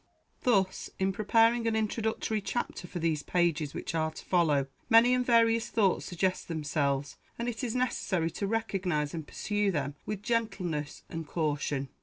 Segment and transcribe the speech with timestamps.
[0.41, 5.23] Thus, in preparing an introductory chapter for these pages which are to follow, many and
[5.23, 11.03] various thoughts suggest themselves, and it is necessary to recognize and pursue them with gentleness
[11.07, 11.89] and caution.